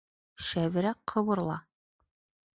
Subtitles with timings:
[0.45, 1.61] Шәберәк ҡыбырла!